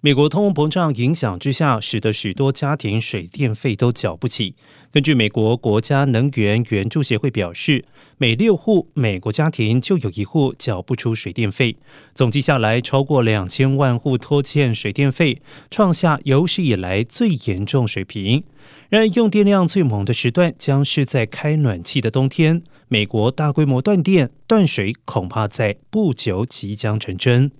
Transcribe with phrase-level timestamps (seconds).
[0.00, 4.54] 美国通货膨胀影响之下，使得许多家庭水电费都缴不起。
[4.92, 7.84] 根据美国国家能源援助协会表示，
[8.16, 11.76] 每六户美国家庭就有一户缴不出水电费。
[12.14, 18.44] 总计下来，超过两千万户拖欠水电费，创下有史以来最严重水平。
[18.88, 22.62] 然而，用电量最猛的时段将是在开暖气的冬天。
[22.86, 27.50] 美国大规模断电、断水，恐怕在不久即将成真。